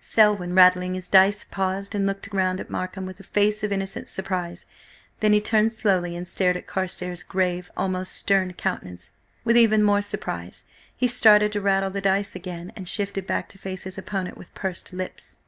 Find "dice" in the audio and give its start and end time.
1.08-1.44, 12.02-12.34